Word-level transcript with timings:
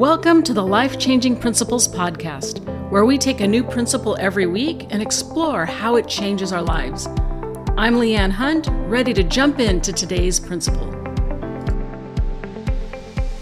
Welcome 0.00 0.42
to 0.44 0.54
the 0.54 0.64
Life 0.64 0.98
Changing 0.98 1.36
Principles 1.36 1.86
Podcast, 1.86 2.64
where 2.88 3.04
we 3.04 3.18
take 3.18 3.42
a 3.42 3.46
new 3.46 3.62
principle 3.62 4.16
every 4.18 4.46
week 4.46 4.86
and 4.88 5.02
explore 5.02 5.66
how 5.66 5.96
it 5.96 6.08
changes 6.08 6.54
our 6.54 6.62
lives. 6.62 7.06
I'm 7.76 7.96
Leanne 7.96 8.30
Hunt, 8.30 8.66
ready 8.88 9.12
to 9.12 9.22
jump 9.22 9.60
into 9.60 9.92
today's 9.92 10.40
principle. 10.40 10.90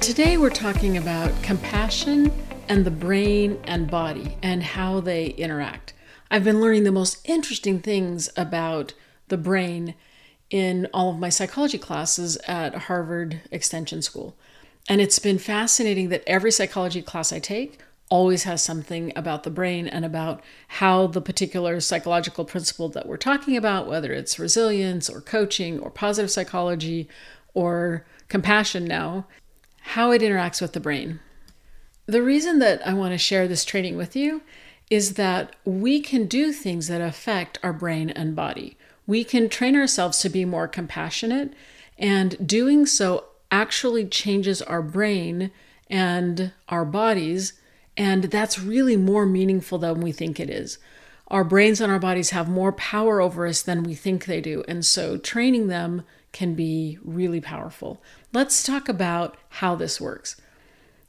Today, 0.01 0.37
we're 0.37 0.51
talking 0.51 0.97
about 0.97 1.31
compassion 1.45 2.33
and 2.69 2.85
the 2.85 2.91
brain 2.91 3.61
and 3.63 3.89
body 3.89 4.37
and 4.43 4.65
how 4.65 4.99
they 4.99 5.27
interact. 5.27 5.95
I've 6.29 6.43
been 6.43 6.61
learning 6.61 6.83
the 6.83 6.91
most 6.91 7.21
interesting 7.25 7.79
things 7.79 8.31
about 8.37 8.95
the 9.29 9.39
brain 9.39 9.95
in 10.51 10.89
all 10.93 11.11
of 11.11 11.21
my 11.21 11.29
psychology 11.29 11.79
classes 11.79 12.37
at 12.49 12.75
Harvard 12.75 13.43
Extension 13.53 14.03
School. 14.03 14.35
And 14.89 15.01
it's 15.03 15.19
been 15.19 15.39
fascinating 15.39 16.09
that 16.09 16.25
every 16.27 16.51
psychology 16.51 17.03
class 17.03 17.33
I 17.33 17.39
take 17.39 17.79
always 18.11 18.45
has 18.45 18.63
something 18.63 19.13
about 19.15 19.43
the 19.43 19.51
brain 19.51 19.87
and 19.87 20.03
about 20.03 20.43
how 20.69 21.07
the 21.07 21.21
particular 21.21 21.79
psychological 21.79 22.47
principle 22.47 22.89
that 22.89 23.07
we're 23.07 23.19
talking 23.19 23.55
about, 23.55 23.87
whether 23.87 24.13
it's 24.15 24.39
resilience 24.39 25.11
or 25.11 25.21
coaching 25.21 25.79
or 25.79 25.91
positive 25.91 26.31
psychology 26.31 27.07
or 27.53 28.07
compassion 28.29 28.87
now, 28.87 29.27
how 29.81 30.11
it 30.11 30.23
interacts 30.23 30.63
with 30.63 30.73
the 30.73 30.81
brain. 30.81 31.21
The 32.07 32.23
reason 32.23 32.59
that 32.61 32.87
I 32.87 32.95
want 32.95 33.13
to 33.13 33.19
share 33.19 33.47
this 33.47 33.67
training 33.67 33.99
with 33.99 34.17
you 34.17 34.41
is 34.89 35.15
that 35.15 35.55
we 35.67 36.01
can 36.01 36.27
do 36.27 36.51
things 36.51 36.89
that 36.89 37.03
affect 37.03 37.59
our 37.63 37.75
brain 37.75 38.09
and 38.09 38.35
body. 38.35 38.79
We 39.07 39.23
can 39.23 39.51
train 39.51 39.77
ourselves 39.77 40.19
to 40.21 40.31
be 40.31 40.47
more 40.47 40.67
compassionate, 40.67 41.53
and 41.99 42.47
doing 42.47 42.87
so 42.87 43.25
actually 43.51 44.07
changes 44.07 44.63
our 44.63 44.83
brain 44.83 45.51
and 45.89 46.53
our 46.69 46.85
bodies. 46.85 47.55
And 47.97 48.25
that's 48.25 48.59
really 48.59 48.97
more 48.97 49.27
meaningful 49.27 49.79
than 49.79 50.01
we 50.01 50.13
think 50.13 50.39
it 50.39 50.51
is. 50.51 50.79
Our 51.29 51.45
brains 51.45 51.81
and 51.81 51.93
our 51.93 51.99
bodies 51.99 52.31
have 52.31 52.49
more 52.49 52.73
power 52.73 53.21
over 53.21 53.47
us 53.47 53.63
than 53.63 53.83
we 53.83 53.95
think 53.95 54.25
they 54.25 54.41
do. 54.41 54.65
And 54.67 54.85
so 54.85 55.19
training 55.19 55.69
them 55.69 56.03
can 56.33 56.55
be 56.55 56.99
really 57.03 57.41
powerful. 57.41 58.03
Let's 58.33 58.63
talk 58.63 58.89
about 58.89 59.37
how 59.49 59.75
this 59.75 60.01
works. 60.01 60.37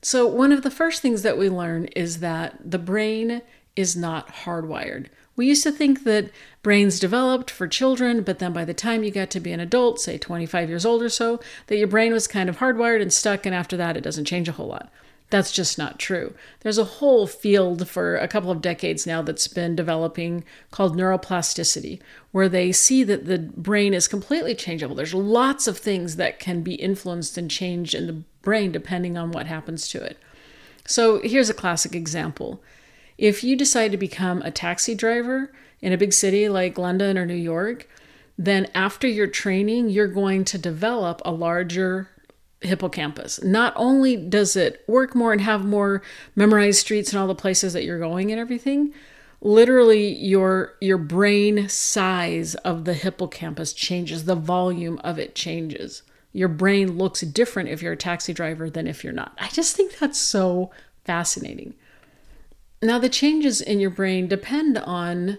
So, 0.01 0.25
one 0.25 0.53
of 0.53 0.63
the 0.63 0.71
first 0.71 1.01
things 1.01 1.23
that 1.23 1.37
we 1.37 1.49
learn 1.49 1.85
is 1.87 2.19
that 2.19 2.57
the 2.71 2.79
brain 2.79 3.41
is 3.75 3.97
not 3.97 4.29
hardwired. 4.29 5.07
We 5.39 5.47
used 5.47 5.63
to 5.63 5.71
think 5.71 6.03
that 6.03 6.31
brains 6.63 6.99
developed 6.99 7.49
for 7.49 7.65
children, 7.65 8.23
but 8.23 8.39
then 8.39 8.51
by 8.51 8.65
the 8.65 8.73
time 8.73 9.03
you 9.03 9.09
got 9.09 9.29
to 9.29 9.39
be 9.39 9.53
an 9.53 9.61
adult, 9.61 10.01
say 10.01 10.17
25 10.17 10.67
years 10.67 10.85
old 10.85 11.01
or 11.01 11.07
so, 11.07 11.39
that 11.67 11.77
your 11.77 11.87
brain 11.87 12.11
was 12.11 12.27
kind 12.27 12.49
of 12.49 12.57
hardwired 12.57 13.01
and 13.01 13.13
stuck, 13.13 13.45
and 13.45 13.55
after 13.55 13.77
that, 13.77 13.95
it 13.95 14.03
doesn't 14.03 14.25
change 14.25 14.49
a 14.49 14.51
whole 14.51 14.67
lot. 14.67 14.91
That's 15.29 15.53
just 15.53 15.77
not 15.77 15.97
true. 15.97 16.33
There's 16.59 16.77
a 16.77 16.83
whole 16.83 17.25
field 17.25 17.87
for 17.87 18.17
a 18.17 18.27
couple 18.27 18.51
of 18.51 18.61
decades 18.61 19.07
now 19.07 19.21
that's 19.21 19.47
been 19.47 19.77
developing 19.77 20.43
called 20.71 20.97
neuroplasticity, 20.97 22.01
where 22.33 22.49
they 22.49 22.73
see 22.73 23.05
that 23.05 23.25
the 23.25 23.39
brain 23.39 23.93
is 23.93 24.09
completely 24.09 24.55
changeable. 24.55 24.93
There's 24.93 25.13
lots 25.13 25.67
of 25.67 25.77
things 25.77 26.17
that 26.17 26.39
can 26.39 26.63
be 26.63 26.75
influenced 26.75 27.37
and 27.37 27.49
changed 27.49 27.95
in 27.95 28.07
the 28.07 28.23
brain 28.41 28.73
depending 28.73 29.17
on 29.17 29.31
what 29.31 29.47
happens 29.47 29.87
to 29.87 30.03
it. 30.03 30.17
So 30.85 31.21
here's 31.21 31.49
a 31.49 31.53
classic 31.53 31.95
example 31.95 32.61
if 33.19 33.43
you 33.43 33.57
decide 33.57 33.91
to 33.91 33.97
become 33.97 34.41
a 34.41 34.49
taxi 34.49 34.95
driver 34.95 35.51
in 35.81 35.91
a 35.91 35.97
big 35.97 36.13
city 36.13 36.47
like 36.47 36.77
London 36.77 37.17
or 37.17 37.25
New 37.25 37.35
York, 37.35 37.87
then 38.37 38.71
after 38.73 39.07
your 39.07 39.27
training, 39.27 39.89
you're 39.89 40.07
going 40.07 40.45
to 40.45 40.57
develop 40.57 41.21
a 41.25 41.31
larger 41.31 42.09
hippocampus. 42.61 43.43
Not 43.43 43.73
only 43.75 44.15
does 44.15 44.55
it 44.55 44.85
work 44.87 45.15
more 45.15 45.33
and 45.33 45.41
have 45.41 45.65
more 45.65 46.01
memorized 46.33 46.79
streets 46.79 47.11
and 47.11 47.19
all 47.19 47.27
the 47.27 47.35
places 47.35 47.73
that 47.73 47.83
you're 47.83 47.99
going 47.99 48.31
and 48.31 48.39
everything, 48.39 48.93
literally 49.41 50.15
your 50.15 50.75
your 50.79 50.97
brain 50.97 51.67
size 51.67 52.55
of 52.55 52.85
the 52.85 52.93
hippocampus 52.93 53.73
changes, 53.73 54.23
the 54.23 54.35
volume 54.35 54.97
of 55.03 55.19
it 55.19 55.35
changes. 55.35 56.03
Your 56.31 56.49
brain 56.49 56.97
looks 56.97 57.19
different 57.21 57.67
if 57.67 57.81
you're 57.81 57.93
a 57.93 57.97
taxi 57.97 58.31
driver 58.31 58.69
than 58.69 58.87
if 58.87 59.03
you're 59.03 59.11
not. 59.11 59.33
I 59.37 59.49
just 59.49 59.75
think 59.75 59.97
that's 59.97 60.19
so 60.19 60.71
fascinating. 61.03 61.73
Now, 62.81 62.97
the 62.97 63.09
changes 63.09 63.59
in 63.59 63.79
your 63.79 63.89
brain 63.89 64.27
depend 64.27 64.77
on 64.77 65.37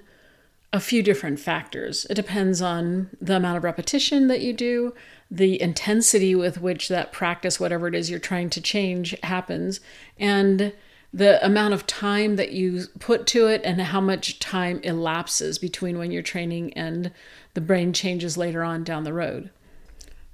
a 0.72 0.80
few 0.80 1.02
different 1.02 1.40
factors. 1.40 2.06
It 2.10 2.14
depends 2.14 2.62
on 2.62 3.10
the 3.20 3.36
amount 3.36 3.56
of 3.56 3.64
repetition 3.64 4.28
that 4.28 4.40
you 4.40 4.52
do, 4.52 4.94
the 5.30 5.60
intensity 5.60 6.34
with 6.34 6.60
which 6.60 6.88
that 6.88 7.12
practice, 7.12 7.58
whatever 7.58 7.88
it 7.88 7.94
is 7.94 8.10
you're 8.10 8.18
trying 8.18 8.50
to 8.50 8.60
change, 8.60 9.16
happens, 9.22 9.80
and 10.18 10.72
the 11.12 11.44
amount 11.44 11.74
of 11.74 11.86
time 11.86 12.36
that 12.36 12.52
you 12.52 12.84
put 13.00 13.26
to 13.26 13.48
it 13.48 13.62
and 13.64 13.80
how 13.80 14.00
much 14.00 14.38
time 14.38 14.78
elapses 14.84 15.58
between 15.58 15.98
when 15.98 16.12
you're 16.12 16.22
training 16.22 16.72
and 16.74 17.10
the 17.54 17.60
brain 17.60 17.92
changes 17.92 18.36
later 18.36 18.62
on 18.62 18.84
down 18.84 19.02
the 19.02 19.12
road. 19.12 19.50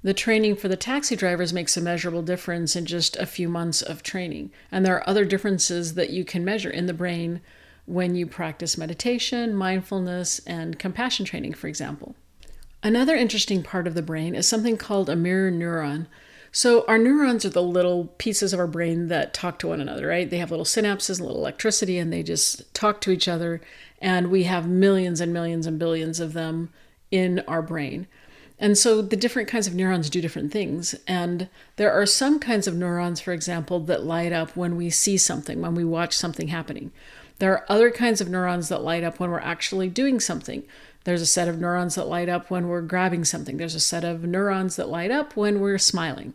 The 0.07 0.13
training 0.13 0.55
for 0.55 0.69
the 0.69 0.77
taxi 0.77 1.17
drivers 1.17 1.51
makes 1.51 1.75
a 1.75 1.81
measurable 1.81 2.21
difference 2.21 2.77
in 2.77 2.85
just 2.85 3.17
a 3.17 3.25
few 3.25 3.49
months 3.49 3.81
of 3.81 4.03
training. 4.03 4.51
And 4.71 4.85
there 4.85 4.95
are 4.95 5.09
other 5.09 5.25
differences 5.25 5.95
that 5.95 6.11
you 6.11 6.23
can 6.23 6.45
measure 6.45 6.69
in 6.69 6.85
the 6.85 6.93
brain 6.93 7.41
when 7.85 8.15
you 8.15 8.25
practice 8.25 8.77
meditation, 8.77 9.53
mindfulness, 9.53 10.39
and 10.47 10.79
compassion 10.79 11.25
training, 11.25 11.55
for 11.55 11.67
example. 11.67 12.15
Another 12.81 13.17
interesting 13.17 13.63
part 13.63 13.85
of 13.85 13.95
the 13.95 14.01
brain 14.01 14.33
is 14.33 14.47
something 14.47 14.77
called 14.77 15.09
a 15.09 15.15
mirror 15.17 15.51
neuron. 15.51 16.07
So, 16.53 16.85
our 16.87 16.97
neurons 16.97 17.43
are 17.43 17.49
the 17.49 17.61
little 17.61 18.05
pieces 18.17 18.53
of 18.53 18.61
our 18.61 18.65
brain 18.65 19.09
that 19.09 19.33
talk 19.33 19.59
to 19.59 19.67
one 19.67 19.81
another, 19.81 20.07
right? 20.07 20.29
They 20.29 20.37
have 20.37 20.51
little 20.51 20.65
synapses 20.65 21.17
and 21.17 21.27
little 21.27 21.41
electricity, 21.41 21.97
and 21.97 22.13
they 22.13 22.23
just 22.23 22.73
talk 22.73 23.01
to 23.01 23.11
each 23.11 23.27
other. 23.27 23.59
And 24.01 24.31
we 24.31 24.43
have 24.43 24.69
millions 24.69 25.19
and 25.19 25.33
millions 25.33 25.67
and 25.67 25.77
billions 25.77 26.21
of 26.21 26.31
them 26.31 26.69
in 27.11 27.39
our 27.45 27.61
brain. 27.61 28.07
And 28.59 28.77
so 28.77 29.01
the 29.01 29.15
different 29.15 29.47
kinds 29.47 29.67
of 29.67 29.75
neurons 29.75 30.09
do 30.09 30.19
different 30.19 30.51
things. 30.51 30.95
And 31.07 31.47
there 31.75 31.91
are 31.91 32.05
some 32.05 32.39
kinds 32.39 32.67
of 32.67 32.75
neurons, 32.75 33.21
for 33.21 33.31
example, 33.31 33.79
that 33.81 34.03
light 34.03 34.33
up 34.33 34.55
when 34.55 34.75
we 34.75 34.89
see 34.89 35.17
something, 35.17 35.61
when 35.61 35.75
we 35.75 35.85
watch 35.85 36.15
something 36.15 36.47
happening. 36.47 36.91
There 37.39 37.53
are 37.53 37.65
other 37.69 37.91
kinds 37.91 38.19
of 38.19 38.29
neurons 38.29 38.69
that 38.69 38.81
light 38.81 39.03
up 39.03 39.19
when 39.19 39.29
we're 39.29 39.39
actually 39.39 39.89
doing 39.89 40.19
something. 40.19 40.63
There's 41.03 41.21
a 41.21 41.27
set 41.27 41.47
of 41.47 41.59
neurons 41.59 41.95
that 41.95 42.07
light 42.07 42.29
up 42.29 42.49
when 42.49 42.67
we're 42.67 42.81
grabbing 42.81 43.25
something. 43.25 43.57
There's 43.57 43.75
a 43.75 43.79
set 43.79 44.03
of 44.03 44.23
neurons 44.23 44.75
that 44.75 44.89
light 44.89 45.11
up 45.11 45.35
when 45.35 45.59
we're 45.59 45.77
smiling. 45.77 46.33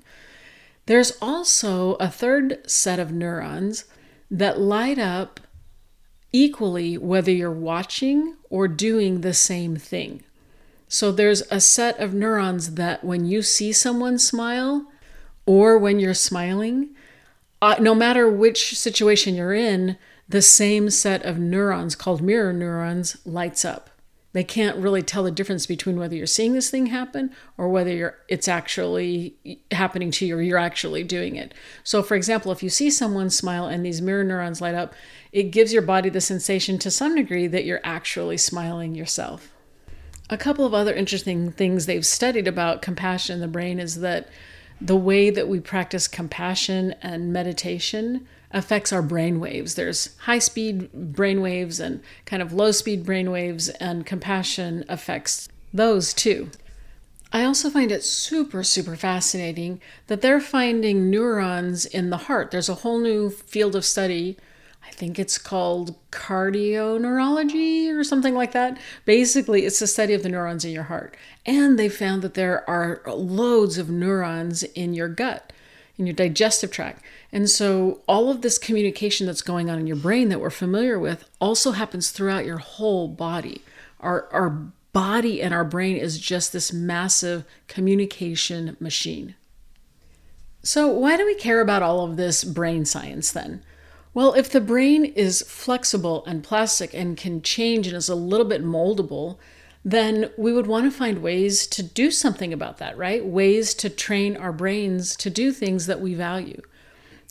There's 0.86 1.18
also 1.20 1.94
a 1.94 2.08
third 2.08 2.58
set 2.70 2.98
of 2.98 3.12
neurons 3.12 3.84
that 4.30 4.60
light 4.60 4.98
up 4.98 5.40
equally 6.32 6.96
whether 6.96 7.30
you're 7.30 7.50
watching 7.50 8.36
or 8.48 8.66
doing 8.66 9.20
the 9.20 9.34
same 9.34 9.76
thing. 9.76 10.22
So 10.92 11.10
there's 11.10 11.40
a 11.50 11.58
set 11.58 11.98
of 12.00 12.12
neurons 12.12 12.74
that 12.74 13.02
when 13.02 13.24
you 13.24 13.40
see 13.40 13.72
someone 13.72 14.18
smile 14.18 14.92
or 15.46 15.78
when 15.78 15.98
you're 15.98 16.12
smiling, 16.12 16.90
uh, 17.62 17.76
no 17.80 17.94
matter 17.94 18.30
which 18.30 18.78
situation 18.78 19.34
you're 19.34 19.54
in, 19.54 19.96
the 20.28 20.42
same 20.42 20.90
set 20.90 21.24
of 21.24 21.38
neurons 21.38 21.94
called 21.94 22.20
mirror 22.20 22.52
neurons 22.52 23.16
lights 23.24 23.64
up. 23.64 23.88
They 24.34 24.44
can't 24.44 24.76
really 24.76 25.00
tell 25.00 25.22
the 25.22 25.30
difference 25.30 25.64
between 25.64 25.98
whether 25.98 26.14
you're 26.14 26.26
seeing 26.26 26.52
this 26.52 26.68
thing 26.68 26.86
happen 26.86 27.34
or 27.56 27.70
whether 27.70 28.18
it's 28.28 28.46
actually 28.46 29.38
happening 29.70 30.10
to 30.10 30.26
you 30.26 30.36
or 30.36 30.42
you're 30.42 30.58
actually 30.58 31.04
doing 31.04 31.36
it. 31.36 31.54
So 31.84 32.02
for 32.02 32.16
example, 32.16 32.52
if 32.52 32.62
you 32.62 32.68
see 32.68 32.90
someone 32.90 33.30
smile 33.30 33.66
and 33.66 33.82
these 33.82 34.02
mirror 34.02 34.24
neurons 34.24 34.60
light 34.60 34.74
up, 34.74 34.92
it 35.32 35.44
gives 35.44 35.72
your 35.72 35.80
body 35.80 36.10
the 36.10 36.20
sensation 36.20 36.78
to 36.80 36.90
some 36.90 37.14
degree 37.14 37.46
that 37.46 37.64
you're 37.64 37.80
actually 37.82 38.36
smiling 38.36 38.94
yourself. 38.94 39.51
A 40.30 40.38
couple 40.38 40.64
of 40.64 40.72
other 40.72 40.94
interesting 40.94 41.52
things 41.52 41.86
they've 41.86 42.06
studied 42.06 42.48
about 42.48 42.82
compassion 42.82 43.34
in 43.34 43.40
the 43.40 43.48
brain 43.48 43.78
is 43.78 44.00
that 44.00 44.28
the 44.80 44.96
way 44.96 45.30
that 45.30 45.48
we 45.48 45.60
practice 45.60 46.08
compassion 46.08 46.94
and 47.02 47.32
meditation 47.32 48.26
affects 48.50 48.92
our 48.92 49.02
brain 49.02 49.40
waves. 49.40 49.74
There's 49.74 50.16
high 50.20 50.38
speed 50.38 50.92
brain 50.92 51.40
waves 51.40 51.80
and 51.80 52.02
kind 52.24 52.42
of 52.42 52.52
low 52.52 52.72
speed 52.72 53.04
brain 53.04 53.30
waves, 53.30 53.68
and 53.68 54.04
compassion 54.06 54.84
affects 54.88 55.48
those 55.72 56.12
too. 56.12 56.50
I 57.32 57.44
also 57.44 57.70
find 57.70 57.90
it 57.90 58.04
super, 58.04 58.62
super 58.62 58.94
fascinating 58.94 59.80
that 60.06 60.20
they're 60.20 60.40
finding 60.40 61.08
neurons 61.08 61.86
in 61.86 62.10
the 62.10 62.18
heart. 62.18 62.50
There's 62.50 62.68
a 62.68 62.76
whole 62.76 62.98
new 62.98 63.30
field 63.30 63.74
of 63.74 63.84
study 63.84 64.36
think 65.02 65.18
it's 65.18 65.36
called 65.36 65.96
cardioneurology 66.12 67.92
or 67.92 68.04
something 68.04 68.36
like 68.36 68.52
that. 68.52 68.78
Basically, 69.04 69.66
it's 69.66 69.80
the 69.80 69.88
study 69.88 70.14
of 70.14 70.22
the 70.22 70.28
neurons 70.28 70.64
in 70.64 70.70
your 70.70 70.84
heart. 70.84 71.16
And 71.44 71.76
they 71.76 71.88
found 71.88 72.22
that 72.22 72.34
there 72.34 72.64
are 72.70 73.02
loads 73.08 73.78
of 73.78 73.90
neurons 73.90 74.62
in 74.62 74.94
your 74.94 75.08
gut, 75.08 75.52
in 75.98 76.06
your 76.06 76.14
digestive 76.14 76.70
tract. 76.70 77.02
And 77.32 77.50
so, 77.50 78.02
all 78.06 78.30
of 78.30 78.42
this 78.42 78.58
communication 78.58 79.26
that's 79.26 79.42
going 79.42 79.68
on 79.68 79.80
in 79.80 79.88
your 79.88 79.96
brain 79.96 80.28
that 80.28 80.40
we're 80.40 80.50
familiar 80.50 81.00
with 81.00 81.28
also 81.40 81.72
happens 81.72 82.12
throughout 82.12 82.46
your 82.46 82.58
whole 82.58 83.08
body. 83.08 83.62
Our, 83.98 84.28
our 84.32 84.50
body 84.92 85.42
and 85.42 85.52
our 85.52 85.64
brain 85.64 85.96
is 85.96 86.16
just 86.16 86.52
this 86.52 86.72
massive 86.72 87.44
communication 87.66 88.76
machine. 88.78 89.34
So, 90.62 90.86
why 90.86 91.16
do 91.16 91.26
we 91.26 91.34
care 91.34 91.60
about 91.60 91.82
all 91.82 92.04
of 92.04 92.16
this 92.16 92.44
brain 92.44 92.84
science 92.84 93.32
then? 93.32 93.64
Well, 94.14 94.34
if 94.34 94.50
the 94.50 94.60
brain 94.60 95.04
is 95.04 95.42
flexible 95.42 96.24
and 96.26 96.44
plastic 96.44 96.92
and 96.92 97.16
can 97.16 97.40
change 97.40 97.86
and 97.86 97.96
is 97.96 98.10
a 98.10 98.14
little 98.14 98.46
bit 98.46 98.62
moldable, 98.62 99.38
then 99.84 100.30
we 100.36 100.52
would 100.52 100.66
want 100.66 100.84
to 100.84 100.96
find 100.96 101.22
ways 101.22 101.66
to 101.68 101.82
do 101.82 102.10
something 102.10 102.52
about 102.52 102.78
that, 102.78 102.96
right? 102.96 103.24
Ways 103.24 103.74
to 103.74 103.88
train 103.88 104.36
our 104.36 104.52
brains 104.52 105.16
to 105.16 105.30
do 105.30 105.50
things 105.50 105.86
that 105.86 106.00
we 106.00 106.14
value. 106.14 106.60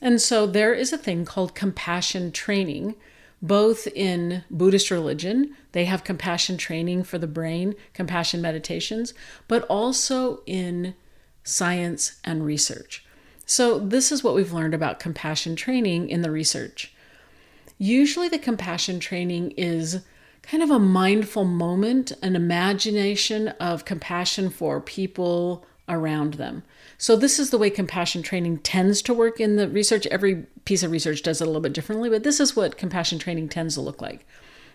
And 0.01 0.19
so 0.19 0.47
there 0.47 0.73
is 0.73 0.91
a 0.91 0.97
thing 0.97 1.23
called 1.23 1.53
compassion 1.53 2.31
training, 2.31 2.95
both 3.41 3.87
in 3.87 4.43
Buddhist 4.49 4.91
religion, 4.91 5.55
they 5.71 5.85
have 5.85 6.03
compassion 6.03 6.57
training 6.57 7.03
for 7.03 7.17
the 7.17 7.27
brain, 7.27 7.75
compassion 7.93 8.41
meditations, 8.41 9.13
but 9.47 9.63
also 9.63 10.41
in 10.45 10.95
science 11.43 12.19
and 12.23 12.45
research. 12.45 13.05
So, 13.51 13.79
this 13.79 14.13
is 14.13 14.23
what 14.23 14.33
we've 14.33 14.53
learned 14.53 14.73
about 14.73 15.01
compassion 15.01 15.57
training 15.57 16.07
in 16.07 16.21
the 16.21 16.31
research. 16.31 16.93
Usually, 17.77 18.29
the 18.29 18.39
compassion 18.39 18.97
training 19.01 19.51
is 19.57 20.05
kind 20.41 20.63
of 20.63 20.71
a 20.71 20.79
mindful 20.79 21.43
moment, 21.43 22.13
an 22.21 22.37
imagination 22.37 23.49
of 23.59 23.83
compassion 23.83 24.51
for 24.51 24.79
people 24.79 25.65
around 25.89 26.35
them. 26.35 26.63
So, 26.97 27.17
this 27.17 27.39
is 27.39 27.49
the 27.49 27.57
way 27.57 27.69
compassion 27.69 28.23
training 28.23 28.59
tends 28.59 29.01
to 29.01 29.13
work 29.13 29.41
in 29.41 29.57
the 29.57 29.67
research. 29.67 30.07
Every 30.07 30.45
piece 30.63 30.81
of 30.81 30.91
research 30.91 31.21
does 31.21 31.41
it 31.41 31.43
a 31.43 31.47
little 31.47 31.59
bit 31.59 31.73
differently, 31.73 32.09
but 32.09 32.23
this 32.23 32.39
is 32.39 32.55
what 32.55 32.77
compassion 32.77 33.19
training 33.19 33.49
tends 33.49 33.73
to 33.73 33.81
look 33.81 34.01
like. 34.01 34.25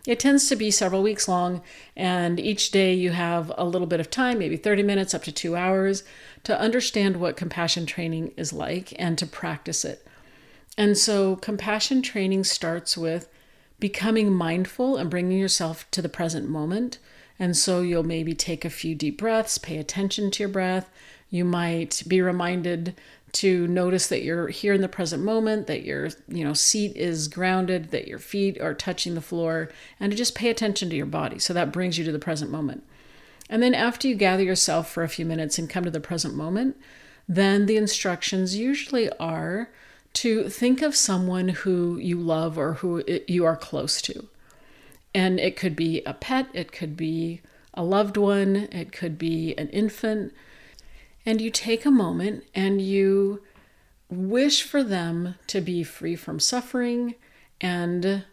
It 0.06 0.20
tends 0.20 0.49
to 0.49 0.56
be 0.56 0.70
several 0.70 1.03
weeks 1.03 1.26
long, 1.26 1.62
and 1.97 2.38
each 2.38 2.70
day 2.70 2.94
you 2.94 3.11
have 3.11 3.53
a 3.58 3.64
little 3.64 3.88
bit 3.88 3.99
of 3.99 4.08
time, 4.08 4.38
maybe 4.38 4.56
30 4.56 4.85
minutes 4.85 5.14
up 5.14 5.25
to 5.25 5.32
two 5.32 5.56
hours, 5.56 6.05
to 6.44 6.58
understand 6.58 7.17
what 7.17 7.37
compassion 7.37 7.87
training 7.87 8.32
is 8.37 8.53
like 8.53 8.94
and 9.00 9.19
to 9.19 9.26
practice 9.26 9.85
it. 9.85 10.06
And 10.79 10.97
so, 10.97 11.37
compassion 11.37 12.03
training 12.03 12.44
starts 12.44 12.97
with 12.97 13.29
becoming 13.81 14.32
mindful 14.32 14.97
and 14.97 15.11
bringing 15.11 15.38
yourself 15.38 15.91
to 15.91 16.00
the 16.00 16.09
present 16.09 16.49
moment. 16.49 16.99
And 17.38 17.56
so, 17.56 17.81
you'll 17.81 18.05
maybe 18.05 18.35
take 18.35 18.64
a 18.64 18.70
few 18.70 18.94
deep 18.94 19.19
breaths, 19.19 19.59
pay 19.59 19.79
attention 19.79 20.31
to 20.31 20.43
your 20.43 20.49
breath. 20.49 20.88
You 21.31 21.44
might 21.44 22.02
be 22.06 22.20
reminded 22.20 22.94
to 23.32 23.67
notice 23.67 24.06
that 24.08 24.23
you're 24.23 24.49
here 24.49 24.73
in 24.73 24.81
the 24.81 24.88
present 24.88 25.23
moment, 25.23 25.67
that 25.67 25.84
your 25.84 26.08
you 26.28 26.44
know 26.44 26.55
seat 26.55 26.96
is 26.96 27.28
grounded, 27.28 27.90
that 27.90 28.08
your 28.08 28.19
feet 28.19 28.61
are 28.61 28.75
touching 28.75 29.14
the 29.14 29.20
floor, 29.20 29.70
and 30.00 30.11
to 30.11 30.17
just 30.17 30.34
pay 30.34 30.49
attention 30.49 30.88
to 30.90 30.96
your 30.96 31.06
body. 31.06 31.38
So 31.38 31.52
that 31.52 31.73
brings 31.73 31.99
you 31.99 32.05
to 32.05 32.12
the 32.12 32.19
present 32.19 32.50
moment. 32.50 32.84
And 33.49 33.62
then 33.62 33.75
after 33.75 34.08
you 34.08 34.14
gather 34.14 34.43
yourself 34.43 34.90
for 34.90 35.02
a 35.02 35.08
few 35.08 35.25
minutes 35.25 35.58
and 35.58 35.70
come 35.70 35.84
to 35.84 35.90
the 35.90 36.00
present 36.00 36.34
moment, 36.34 36.76
then 37.28 37.67
the 37.67 37.76
instructions 37.76 38.56
usually 38.56 39.11
are 39.19 39.70
to 40.14 40.49
think 40.49 40.81
of 40.81 40.96
someone 40.96 41.49
who 41.49 41.99
you 41.99 42.19
love 42.19 42.56
or 42.56 42.75
who 42.75 43.05
you 43.28 43.44
are 43.44 43.56
close 43.56 44.00
to. 44.02 44.28
And 45.14 45.38
it 45.38 45.56
could 45.56 45.76
be 45.76 46.02
a 46.05 46.14
pet, 46.14 46.49
it 46.55 46.73
could 46.73 46.96
be 46.96 47.43
a 47.75 47.84
loved 47.84 48.17
one, 48.17 48.56
it 48.73 48.93
could 48.93 49.19
be 49.19 49.55
an 49.58 49.69
infant, 49.69 50.32
and 51.26 51.40
you 51.40 51.50
take 51.50 51.84
a 51.84 51.90
moment 51.90 52.44
and 52.55 52.81
you 52.81 53.43
wish 54.08 54.62
for 54.62 54.84
them 54.84 55.34
to 55.49 55.61
be 55.61 55.82
free 55.82 56.14
from 56.14 56.38
suffering 56.38 57.17
and 57.61 58.25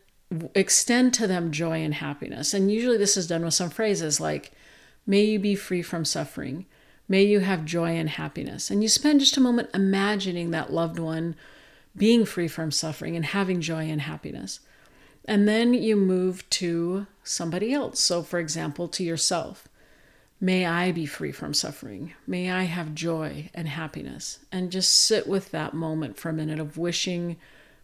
extend 0.54 1.13
to 1.16 1.28
them 1.28 1.51
joy 1.51 1.84
and 1.84 1.95
happiness. 1.95 2.54
And 2.54 2.72
usually 2.72 2.98
this 2.98 3.18
is 3.18 3.28
done 3.28 3.44
with 3.44 3.56
some 3.56 3.72
phrases 3.72 4.22
like, 4.22 4.51
May 5.06 5.24
you 5.24 5.40
be 5.40 5.56
free 5.56 5.81
from 5.81 6.06
suffering. 6.06 6.66
May 7.10 7.24
you 7.24 7.42
have 7.42 7.66
joy 7.66 7.90
and 7.90 8.10
happiness. 8.10 8.72
And 8.72 8.81
you 8.81 8.88
spend 8.88 9.19
just 9.19 9.36
a 9.36 9.42
moment 9.42 9.69
imagining 9.74 10.51
that 10.51 10.72
loved 10.72 10.98
one 10.98 11.36
being 11.95 12.25
free 12.25 12.48
from 12.48 12.72
suffering 12.72 13.16
and 13.16 13.25
having 13.25 13.60
joy 13.60 13.90
and 13.90 14.01
happiness. 14.01 14.62
And 15.25 15.48
then 15.48 15.74
you 15.74 15.95
move 15.95 16.50
to 16.51 17.07
somebody 17.24 17.74
else. 17.74 18.00
So, 18.00 18.24
for 18.24 18.40
example, 18.40 18.88
to 18.90 19.04
yourself. 19.04 19.68
May 20.44 20.66
I 20.66 20.92
be 20.92 21.06
free 21.06 21.31
from 21.31 21.54
suffering. 21.54 22.16
May 22.28 22.51
I 22.51 22.63
have 22.63 22.94
joy 22.94 23.50
and 23.54 23.66
happiness. 23.66 24.40
And 24.51 24.74
just 24.74 24.94
sit 24.94 25.25
with 25.25 25.51
that 25.51 25.74
moment 25.74 26.18
for 26.18 26.28
a 26.28 26.34
minute 26.34 26.60
of 26.60 26.78
wishing 26.78 27.38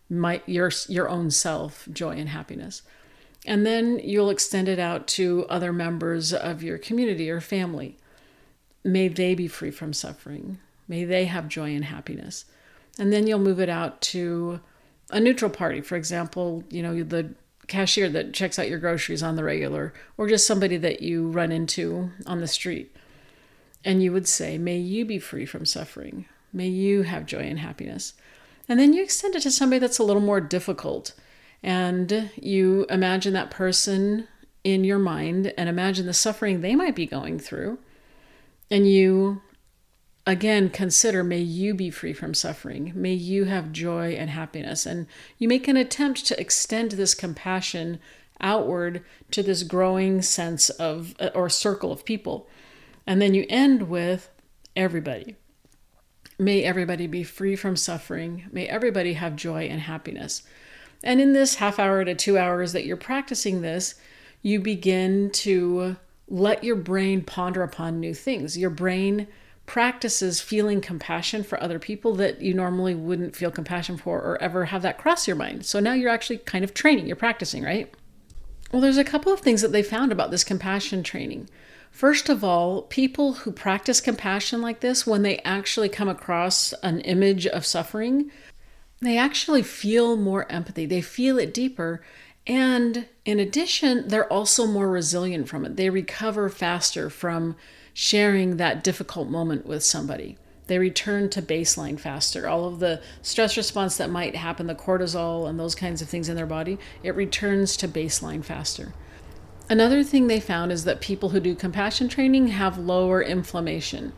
my, 0.10 0.42
your, 0.46 0.70
your 0.90 1.08
own 1.08 1.32
self 1.32 1.88
joy 1.90 2.18
and 2.18 2.28
happiness. 2.28 2.82
And 3.46 3.66
then 3.66 4.02
you'll 4.04 4.30
extend 4.30 4.68
it 4.68 4.78
out 4.78 5.08
to 5.08 5.46
other 5.48 5.72
members 5.72 6.34
of 6.34 6.62
your 6.62 6.78
community 6.78 7.30
or 7.30 7.40
family. 7.40 7.96
May 8.84 9.08
they 9.08 9.36
be 9.36 9.48
free 9.48 9.72
from 9.72 9.94
suffering. 9.94 10.60
May 10.86 11.06
they 11.06 11.26
have 11.26 11.48
joy 11.48 11.74
and 11.74 11.86
happiness. 11.86 12.44
And 12.98 13.14
then 13.14 13.26
you'll 13.26 13.40
move 13.40 13.62
it 13.62 13.70
out 13.70 14.02
to 14.02 14.60
a 15.12 15.22
neutral 15.22 15.50
party. 15.50 15.80
For 15.80 15.96
example, 15.96 16.66
you 16.70 16.84
know, 16.84 17.04
the 17.04 17.36
cashier 17.70 18.10
that 18.10 18.34
checks 18.34 18.60
out 18.60 18.70
your 18.70 18.80
groceries 18.80 19.24
on 19.24 19.36
the 19.36 19.44
regular, 19.44 19.94
or 20.18 20.28
just 20.28 20.48
somebody 20.48 20.78
that 20.78 21.02
you 21.02 21.30
run 21.30 21.52
into 21.52 22.12
on 22.26 22.42
the 22.42 22.48
street. 22.48 22.96
And 23.86 24.04
you 24.04 24.12
would 24.12 24.28
say, 24.28 24.58
May 24.58 24.78
you 24.78 25.06
be 25.06 25.20
free 25.20 25.46
from 25.46 25.66
suffering. 25.66 26.26
May 26.52 26.68
you 26.68 27.04
have 27.04 27.26
joy 27.26 27.40
and 27.40 27.60
happiness. 27.60 28.14
And 28.68 28.80
then 28.80 28.94
you 28.94 29.04
extend 29.04 29.36
it 29.36 29.42
to 29.42 29.52
somebody 29.52 29.80
that's 29.80 30.00
a 30.00 30.04
little 30.04 30.22
more 30.22 30.42
difficult. 30.42 31.14
And 31.64 32.30
you 32.36 32.86
imagine 32.90 33.34
that 33.34 33.52
person 33.52 34.28
in 34.64 34.84
your 34.84 35.00
mind 35.00 35.54
and 35.58 35.70
imagine 35.70 36.06
the 36.06 36.14
suffering 36.14 36.62
they 36.62 36.76
might 36.76 36.96
be 36.96 37.06
going 37.06 37.40
through. 37.40 37.80
And 38.70 38.88
you 38.88 39.42
again 40.30 40.70
consider 40.70 41.24
may 41.24 41.40
you 41.40 41.74
be 41.74 41.90
free 41.90 42.14
from 42.14 42.34
suffering. 42.34 42.92
May 42.96 43.14
you 43.14 43.46
have 43.46 43.72
joy 43.72 44.12
and 44.12 44.30
happiness. 44.30 44.86
And 44.86 45.08
you 45.38 45.48
make 45.48 45.68
an 45.68 45.78
attempt 45.78 46.26
to 46.28 46.40
extend 46.40 46.92
this 46.92 47.16
compassion 47.16 48.00
outward 48.40 49.04
to 49.32 49.44
this 49.44 49.64
growing 49.64 50.22
sense 50.22 50.70
of 50.70 51.16
or 51.34 51.50
circle 51.50 51.92
of 51.92 52.06
people. 52.06 52.48
And 53.08 53.22
then 53.22 53.34
you 53.34 53.46
end 53.50 53.90
with 53.90 54.30
everybody. 54.76 55.36
May 56.38 56.64
everybody 56.64 57.08
be 57.08 57.24
free 57.24 57.56
from 57.56 57.76
suffering. 57.76 58.46
May 58.52 58.68
everybody 58.68 59.14
have 59.14 59.36
joy 59.36 59.64
and 59.64 59.82
happiness. 59.82 60.44
And 61.04 61.20
in 61.20 61.34
this 61.34 61.56
half 61.56 61.80
hour 61.80 62.06
to 62.06 62.14
2 62.14 62.38
hours 62.38 62.74
that 62.74 62.86
you're 62.86 62.98
practicing 62.98 63.62
this 63.62 63.96
you 64.42 64.60
begin 64.60 65.30
to 65.32 65.98
let 66.30 66.64
your 66.64 66.76
brain 66.76 67.22
ponder 67.22 67.64
upon 67.64 68.00
new 68.00 68.14
things. 68.14 68.58
Your 68.58 68.70
brain 68.70 69.28
practices 69.70 70.42
feeling 70.42 70.82
compassion 70.82 71.44
for 71.44 71.62
other 71.62 71.78
people 71.78 72.16
that 72.16 72.42
you 72.42 72.56
normally 72.56 72.96
wouldn't 72.96 73.36
feel 73.36 73.52
compassion 73.52 73.96
for 73.96 74.20
or 74.20 74.42
ever 74.42 74.66
have 74.66 74.82
that 74.82 74.98
cross 74.98 75.28
your 75.28 75.36
mind. 75.36 75.64
So 75.64 75.80
now 75.80 75.94
you're 75.94 76.10
actually 76.10 76.40
kind 76.40 76.64
of 76.64 76.74
training, 76.74 77.06
you're 77.06 77.16
practicing, 77.16 77.64
right? 77.64 77.94
Well, 78.72 78.82
there's 78.82 78.98
a 78.98 79.04
couple 79.04 79.32
of 79.32 79.42
things 79.42 79.62
that 79.62 79.72
they 79.72 79.84
found 79.84 80.12
about 80.12 80.32
this 80.32 80.44
compassion 80.44 81.04
training. 81.04 81.52
First 81.92 82.30
of 82.30 82.44
all, 82.44 82.82
people 82.82 83.34
who 83.34 83.52
practice 83.52 84.02
compassion 84.02 84.60
like 84.60 84.80
this, 84.80 85.06
when 85.06 85.22
they 85.22 85.38
actually 85.40 85.90
come 85.90 86.10
across 86.10 86.74
an 86.82 87.02
image 87.02 87.46
of 87.46 87.64
suffering, 87.64 88.32
they 89.02 89.20
actually 89.20 89.62
feel 89.62 90.18
more 90.18 90.52
empathy. 90.52 90.88
They 90.88 91.02
feel 91.02 91.38
it 91.38 91.54
deeper. 91.54 92.02
And 92.48 93.06
in 93.24 93.40
addition, 93.40 94.08
they're 94.08 94.34
also 94.34 94.66
more 94.66 94.90
resilient 94.90 95.48
from 95.48 95.64
it. 95.64 95.76
They 95.76 95.92
recover 95.92 96.50
faster 96.50 97.12
from 97.12 97.56
sharing 98.00 98.56
that 98.56 98.82
difficult 98.82 99.28
moment 99.28 99.66
with 99.66 99.84
somebody. 99.84 100.38
They 100.68 100.80
return 100.80 101.30
to 101.32 101.42
baseline 101.42 102.00
faster. 102.00 102.48
All 102.48 102.64
of 102.64 102.80
the 102.80 103.02
stress 103.22 103.58
response 103.58 103.98
that 103.98 104.10
might 104.10 104.38
happen, 104.38 104.68
the 104.68 104.74
cortisol 104.74 105.50
and 105.50 105.60
those 105.60 105.76
kinds 105.76 106.02
of 106.02 106.08
things 106.08 106.30
in 106.30 106.38
their 106.38 106.46
body, 106.46 106.80
it 107.04 107.14
returns 107.14 107.76
to 107.76 107.90
baseline 107.90 108.42
faster. 108.42 108.94
Another 109.70 110.02
thing 110.02 110.28
they 110.28 110.40
found 110.40 110.72
is 110.72 110.86
that 110.86 111.02
people 111.02 111.30
who 111.30 111.42
do 111.42 111.54
compassion 111.56 112.08
training 112.08 112.48
have 112.48 112.78
lower 112.78 113.22
inflammation. 113.22 114.14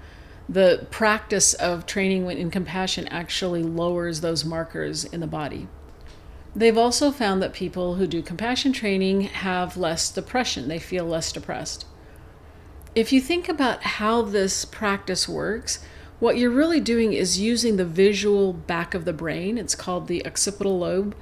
The 0.48 0.86
practice 0.92 1.56
of 1.56 1.88
training 1.88 2.30
in 2.30 2.52
compassion 2.52 3.08
actually 3.08 3.64
lowers 3.64 4.22
those 4.22 4.46
markers 4.46 5.06
in 5.06 5.22
the 5.22 5.28
body. 5.28 5.68
They've 6.56 6.78
also 6.78 7.10
found 7.10 7.42
that 7.42 7.52
people 7.52 7.96
who 7.96 8.06
do 8.06 8.22
compassion 8.22 8.74
training 8.74 9.22
have 9.22 9.76
less 9.76 10.12
depression, 10.12 10.68
they 10.68 10.78
feel 10.78 11.06
less 11.06 11.32
depressed 11.32 11.88
if 12.96 13.14
you 13.14 13.22
think 13.22 13.48
about 13.48 13.84
how 13.84 14.22
this 14.22 14.66
practice 14.66 15.28
works, 15.28 15.84
what 16.20 16.38
you're 16.38 16.52
really 16.52 16.80
doing 16.80 17.14
is 17.14 17.40
using 17.40 17.78
the 17.78 17.86
visual 17.86 18.54
back 18.54 18.94
of 18.94 19.06
the 19.06 19.14
brain. 19.14 19.58
It's 19.58 19.76
called 19.76 20.08
the 20.08 20.26
occipital 20.26 20.80
lobe. 20.80 21.16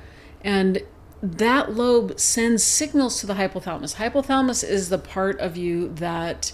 And 0.44 0.82
that 1.22 1.74
lobe 1.74 2.20
sends 2.20 2.64
signals 2.64 3.20
to 3.20 3.28
the 3.28 3.36
hypothalamus. 3.36 3.96
Hypothalamus 3.96 4.68
is 4.68 4.90
the 4.90 4.98
part 4.98 5.40
of 5.40 5.58
you 5.58 5.90
that 5.96 6.54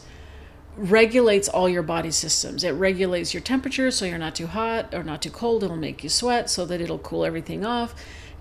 regulates 0.75 1.47
all 1.47 1.69
your 1.69 1.83
body 1.83 2.11
systems. 2.11 2.63
It 2.63 2.71
regulates 2.71 3.33
your 3.33 3.41
temperature 3.41 3.89
so 3.91 4.05
you're 4.05 4.17
not 4.17 4.35
too 4.35 4.47
hot 4.47 4.93
or 4.93 5.03
not 5.03 5.21
too 5.21 5.29
cold. 5.31 5.63
It'll 5.63 5.77
make 5.77 6.03
you 6.03 6.09
sweat 6.09 6.49
so 6.49 6.65
that 6.65 6.81
it'll 6.81 6.99
cool 6.99 7.25
everything 7.25 7.65
off 7.65 7.95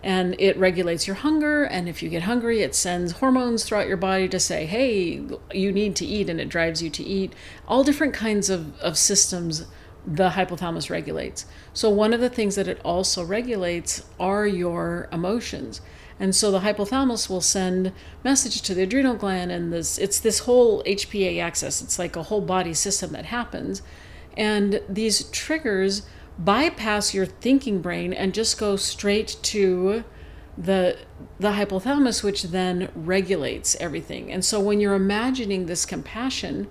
and 0.04 0.36
it 0.38 0.54
regulates 0.58 1.06
your 1.06 1.16
hunger. 1.16 1.64
And 1.64 1.88
if 1.88 2.02
you 2.02 2.10
get 2.10 2.24
hungry, 2.24 2.60
it 2.60 2.74
sends 2.74 3.12
hormones 3.12 3.64
throughout 3.64 3.88
your 3.88 3.96
body 3.96 4.28
to 4.28 4.38
say, 4.38 4.66
hey, 4.66 5.22
you 5.52 5.72
need 5.72 5.96
to 5.96 6.04
eat, 6.04 6.28
and 6.28 6.38
it 6.38 6.50
drives 6.50 6.82
you 6.82 6.90
to 6.90 7.02
eat. 7.02 7.32
All 7.66 7.82
different 7.82 8.12
kinds 8.12 8.50
of, 8.50 8.78
of 8.80 8.98
systems 8.98 9.66
the 10.06 10.30
hypothalamus 10.30 10.90
regulates. 10.90 11.46
So, 11.72 11.88
one 11.88 12.12
of 12.12 12.20
the 12.20 12.28
things 12.28 12.56
that 12.56 12.68
it 12.68 12.78
also 12.84 13.24
regulates 13.24 14.04
are 14.20 14.46
your 14.46 15.08
emotions. 15.10 15.80
And 16.20 16.36
so 16.36 16.50
the 16.50 16.60
hypothalamus 16.60 17.28
will 17.30 17.40
send 17.40 17.92
message 18.22 18.60
to 18.62 18.74
the 18.74 18.82
adrenal 18.82 19.16
gland, 19.16 19.50
and 19.50 19.72
this 19.72 19.96
it's 19.96 20.20
this 20.20 20.40
whole 20.40 20.82
HPA 20.84 21.40
axis. 21.40 21.80
It's 21.80 21.98
like 21.98 22.14
a 22.14 22.24
whole 22.24 22.42
body 22.42 22.74
system 22.74 23.12
that 23.12 23.24
happens, 23.24 23.80
and 24.36 24.82
these 24.88 25.24
triggers 25.30 26.02
bypass 26.38 27.14
your 27.14 27.26
thinking 27.26 27.80
brain 27.80 28.12
and 28.12 28.34
just 28.34 28.58
go 28.58 28.76
straight 28.76 29.36
to 29.42 30.04
the 30.56 30.98
the 31.38 31.52
hypothalamus 31.52 32.22
which 32.22 32.44
then 32.44 32.90
regulates 32.94 33.76
everything. 33.80 34.30
And 34.30 34.44
so 34.44 34.60
when 34.60 34.80
you're 34.80 34.94
imagining 34.94 35.66
this 35.66 35.84
compassion 35.84 36.68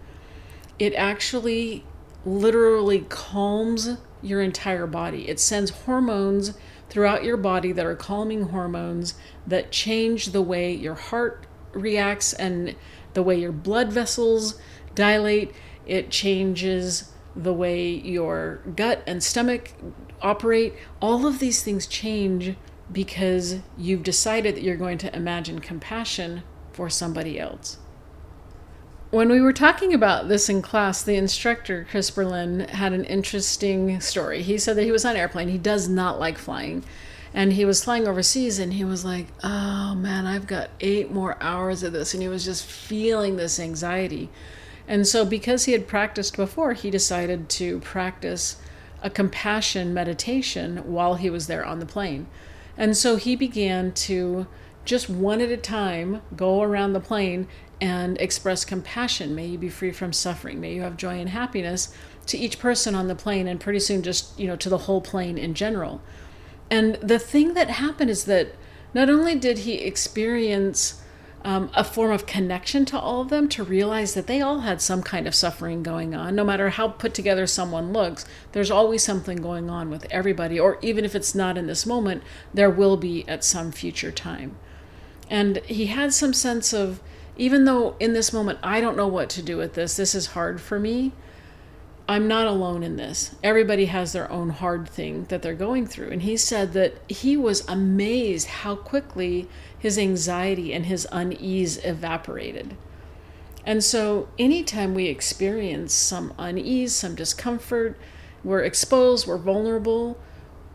it 0.80 0.94
actually 0.96 1.86
literally 2.26 3.02
calms 3.10 3.98
your 4.22 4.42
entire 4.42 4.88
body. 4.88 5.28
It 5.30 5.40
sends 5.40 5.72
hormones 5.72 6.54
throughout 6.90 7.24
your 7.24 7.38
body 7.38 7.72
that 7.72 7.86
are 7.86 7.96
calming 7.96 8.44
hormones 8.44 9.16
that 9.46 9.72
change 9.72 10.28
the 10.28 10.42
way 10.42 10.74
your 10.74 10.96
heart 10.96 11.46
reacts 11.74 12.34
and 12.34 12.76
the 13.14 13.24
way 13.24 13.40
your 13.40 13.52
blood 13.52 13.92
vessels 13.92 14.60
dilate. 14.96 15.54
It 15.86 16.10
changes 16.10 17.13
the 17.36 17.54
way 17.54 17.88
your 17.88 18.62
gut 18.76 19.04
and 19.08 19.24
stomach 19.24 19.72
operate 20.22 20.74
all 21.02 21.26
of 21.26 21.40
these 21.40 21.64
things 21.64 21.88
change 21.88 22.56
because 22.92 23.60
you've 23.78 24.04
decided 24.04 24.56
that 24.56 24.64
you're 24.64 24.76
going 24.78 24.98
to 25.00 25.16
imagine 25.16 25.60
compassion 25.60 26.44
for 26.72 26.90
somebody 26.90 27.40
else. 27.40 27.78
When 29.10 29.30
we 29.30 29.42
were 29.42 29.54
talking 29.54 29.94
about 29.94 30.28
this 30.28 30.50
in 30.50 30.64
class, 30.64 31.04
the 31.04 31.16
instructor, 31.16 31.86
Chris 31.90 32.10
Berlin, 32.10 32.62
had 32.62 32.94
an 32.94 33.04
interesting 33.06 34.02
story. 34.02 34.42
He 34.42 34.58
said 34.58 34.76
that 34.78 34.84
he 34.84 34.92
was 34.92 35.06
on 35.06 35.12
an 35.12 35.18
airplane. 35.18 35.50
He 35.50 35.60
does 35.60 35.88
not 35.88 36.20
like 36.20 36.40
flying. 36.40 36.84
And 37.32 37.54
he 37.54 37.66
was 37.66 37.84
flying 37.84 38.08
overseas 38.08 38.60
and 38.60 38.74
he 38.74 38.84
was 38.84 39.04
like, 39.04 39.28
oh 39.44 39.96
man, 39.96 40.26
I've 40.26 40.48
got 40.48 40.70
eight 40.80 41.12
more 41.12 41.38
hours 41.42 41.84
of 41.84 41.94
this. 41.94 42.14
And 42.14 42.22
he 42.24 42.30
was 42.30 42.46
just 42.46 42.66
feeling 42.66 43.38
this 43.38 43.60
anxiety. 43.60 44.30
And 44.88 45.08
so, 45.08 45.26
because 45.26 45.66
he 45.66 45.72
had 45.72 45.88
practiced 45.88 46.36
before, 46.36 46.74
he 46.74 46.90
decided 46.90 47.50
to 47.50 47.80
practice 47.80 48.58
a 49.02 49.10
compassion 49.10 49.94
meditation 49.94 50.78
while 50.92 51.16
he 51.16 51.30
was 51.30 51.48
there 51.48 51.66
on 51.66 51.80
the 51.80 51.86
plane. 51.86 52.28
And 52.78 52.98
so 52.98 53.18
he 53.18 53.36
began 53.36 53.92
to 53.94 54.48
just 54.86 55.10
one 55.10 55.42
at 55.42 55.50
a 55.50 55.58
time 55.58 56.22
go 56.36 56.62
around 56.62 56.94
the 56.94 57.00
plane 57.00 57.48
and 57.80 58.20
express 58.20 58.66
compassion. 58.66 59.36
May 59.36 59.48
you 59.48 59.58
be 59.58 59.70
free 59.70 59.92
from 59.92 60.14
suffering. 60.14 60.60
May 60.60 60.74
you 60.74 60.82
have 60.82 60.98
joy 60.98 61.20
and 61.20 61.30
happiness 61.30 61.94
to 62.28 62.38
each 62.38 62.60
person 62.60 62.96
on 62.96 63.08
the 63.08 63.16
plane 63.16 63.48
and 63.48 63.60
pretty 63.60 63.80
soon 63.80 64.04
just, 64.04 64.38
you 64.40 64.48
know, 64.48 64.56
to 64.56 64.70
the 64.70 64.80
whole 64.80 65.02
plane 65.02 65.38
in 65.38 65.54
general. 65.54 66.02
And 66.72 66.96
the 66.96 67.20
thing 67.20 67.54
that 67.54 67.70
happened 67.70 68.10
is 68.10 68.26
that 68.26 68.56
not 68.94 69.10
only 69.10 69.36
did 69.36 69.60
he 69.60 69.76
experience 69.76 71.03
um, 71.44 71.70
a 71.74 71.84
form 71.84 72.12
of 72.12 72.26
connection 72.26 72.86
to 72.86 73.00
all 73.00 73.22
of 73.22 73.30
them 73.30 73.50
to 73.50 73.64
realize 73.64 74.14
that 74.14 74.28
they 74.28 74.42
all 74.42 74.60
had 74.60 74.82
some 74.82 75.04
kind 75.04 75.28
of 75.28 75.36
suffering 75.36 75.84
going 75.84 76.16
on. 76.16 76.36
No 76.36 76.44
matter 76.44 76.70
how 76.70 76.88
put 76.88 77.14
together 77.14 77.46
someone 77.48 77.92
looks, 77.92 78.26
there's 78.54 78.72
always 78.72 79.04
something 79.04 79.42
going 79.42 79.70
on 79.70 79.90
with 79.90 80.08
everybody, 80.10 80.60
or 80.60 80.78
even 80.82 81.04
if 81.04 81.16
it's 81.16 81.36
not 81.36 81.58
in 81.58 81.68
this 81.68 81.86
moment, 81.86 82.24
there 82.54 82.70
will 82.70 82.98
be 82.98 83.28
at 83.28 83.44
some 83.44 83.72
future 83.72 84.12
time. 84.12 84.56
And 85.30 85.58
he 85.66 85.88
had 85.88 86.14
some 86.14 86.34
sense 86.34 86.74
of, 86.74 87.02
even 87.36 87.66
though 87.66 87.96
in 88.00 88.14
this 88.14 88.32
moment 88.32 88.60
I 88.64 88.80
don't 88.80 88.98
know 88.98 89.08
what 89.08 89.30
to 89.32 89.42
do 89.42 89.58
with 89.58 89.74
this, 89.74 89.98
this 89.98 90.16
is 90.16 90.28
hard 90.28 90.62
for 90.62 90.80
me, 90.80 91.12
I'm 92.08 92.28
not 92.28 92.48
alone 92.48 92.84
in 92.84 92.98
this. 92.98 93.34
Everybody 93.42 93.86
has 93.86 94.12
their 94.12 94.30
own 94.30 94.50
hard 94.50 94.90
thing 94.90 95.24
that 95.26 95.42
they're 95.42 95.54
going 95.54 95.88
through. 95.88 96.10
And 96.10 96.22
he 96.24 96.36
said 96.36 96.74
that 96.74 96.96
he 97.10 97.38
was 97.38 97.68
amazed 97.68 98.48
how 98.48 98.76
quickly 98.76 99.48
his 99.78 99.98
anxiety 99.98 100.74
and 100.74 100.86
his 100.86 101.08
unease 101.12 101.78
evaporated. 101.86 102.76
And 103.66 103.82
so, 103.82 104.28
anytime 104.38 104.94
we 104.94 105.08
experience 105.08 105.94
some 105.94 106.34
unease, 106.38 106.94
some 106.94 107.16
discomfort, 107.16 107.98
we're 108.44 108.64
exposed, 108.64 109.26
we're 109.26 109.38
vulnerable, 109.38 110.20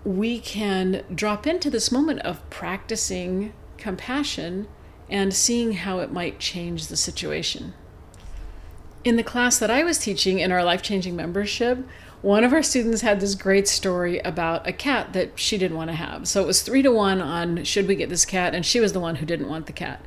we 0.05 0.41
can 0.41 1.05
drop 1.15 1.47
into 1.47 1.69
this 1.69 1.93
moment 1.93 2.21
of 2.21 2.49
practicing 2.49 3.53
compassion 3.77 4.67
and 5.11 5.35
seeing 5.35 5.73
how 5.73 5.99
it 5.99 6.11
might 6.11 6.39
change 6.39 6.87
the 6.87 6.97
situation 6.97 7.75
in 9.05 9.17
the 9.17 9.23
class 9.23 9.59
that 9.59 9.71
I 9.71 9.85
was 9.85 9.99
teaching 9.99 10.39
in 10.39 10.53
our 10.53 10.65
life 10.65 10.83
changing 10.83 11.17
membership, 11.17 11.87
one 12.21 12.43
of 12.43 12.53
our 12.53 12.63
students 12.63 13.03
had 13.03 13.21
this 13.21 13.37
great 13.37 13.69
story 13.69 14.19
about 14.21 14.67
a 14.67 14.73
cat 14.73 15.13
that 15.13 15.39
she 15.39 15.57
didn't 15.57 15.77
want 15.77 15.91
to 15.91 15.97
have. 15.97 16.27
So 16.27 16.43
it 16.43 16.47
was 16.47 16.63
three 16.63 16.83
to 16.83 16.91
one 16.91 17.21
on 17.21 17.63
should 17.65 17.87
we 17.87 17.95
get 17.95 18.09
this 18.09 18.25
cat, 18.25 18.55
and 18.55 18.67
she 18.67 18.81
was 18.81 18.93
the 18.93 19.01
one 19.01 19.17
who 19.17 19.27
didn't 19.27 19.49
want 19.49 19.67
the 19.67 19.73
cat. 19.73 20.05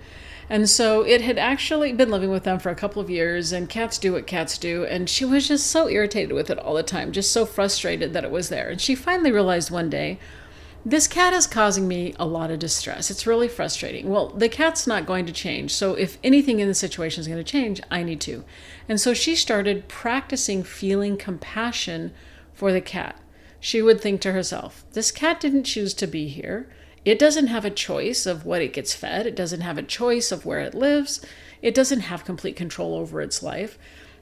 And 0.49 0.69
so 0.69 1.03
it 1.03 1.21
had 1.21 1.37
actually 1.37 1.93
been 1.93 2.11
living 2.11 2.29
with 2.29 2.43
them 2.43 2.59
for 2.59 2.69
a 2.69 2.75
couple 2.75 3.01
of 3.01 3.09
years, 3.09 3.53
and 3.53 3.69
cats 3.69 3.97
do 3.97 4.11
what 4.11 4.27
cats 4.27 4.57
do. 4.57 4.83
And 4.83 5.09
she 5.09 5.23
was 5.23 5.47
just 5.47 5.67
so 5.67 5.87
irritated 5.87 6.33
with 6.33 6.49
it 6.49 6.59
all 6.59 6.73
the 6.73 6.83
time, 6.83 7.13
just 7.13 7.31
so 7.31 7.45
frustrated 7.45 8.11
that 8.11 8.25
it 8.25 8.31
was 8.31 8.49
there. 8.49 8.69
And 8.69 8.81
she 8.81 8.93
finally 8.93 9.31
realized 9.31 9.71
one 9.71 9.89
day, 9.89 10.19
this 10.85 11.07
cat 11.07 11.33
is 11.33 11.47
causing 11.47 11.87
me 11.87 12.13
a 12.17 12.25
lot 12.25 12.49
of 12.51 12.59
distress. 12.59 13.11
It's 13.11 13.27
really 13.27 13.47
frustrating. 13.47 14.09
Well, 14.09 14.29
the 14.29 14.49
cat's 14.49 14.87
not 14.87 15.05
going 15.05 15.25
to 15.27 15.33
change. 15.33 15.71
So, 15.73 15.93
if 15.93 16.17
anything 16.23 16.59
in 16.59 16.67
the 16.67 16.73
situation 16.73 17.21
is 17.21 17.27
going 17.27 17.43
to 17.43 17.51
change, 17.51 17.81
I 17.91 18.03
need 18.03 18.21
to. 18.21 18.43
And 18.89 18.99
so 18.99 19.13
she 19.13 19.35
started 19.35 19.87
practicing 19.87 20.63
feeling 20.63 21.17
compassion 21.17 22.13
for 22.53 22.71
the 22.71 22.81
cat. 22.81 23.19
She 23.59 23.81
would 23.81 24.01
think 24.01 24.21
to 24.21 24.33
herself, 24.33 24.83
this 24.93 25.11
cat 25.11 25.39
didn't 25.39 25.65
choose 25.65 25.93
to 25.95 26.07
be 26.07 26.27
here. 26.27 26.67
It 27.05 27.19
doesn't 27.19 27.47
have 27.47 27.65
a 27.65 27.69
choice 27.69 28.25
of 28.25 28.45
what 28.45 28.61
it 28.61 28.73
gets 28.73 28.93
fed, 28.93 29.25
it 29.25 29.35
doesn't 29.35 29.61
have 29.61 29.77
a 29.77 29.83
choice 29.83 30.31
of 30.31 30.45
where 30.45 30.59
it 30.59 30.75
lives, 30.75 31.23
it 31.61 31.73
doesn't 31.73 32.01
have 32.01 32.25
complete 32.25 32.55
control 32.55 32.95
over 32.95 33.21
its 33.21 33.41
life. 33.43 33.77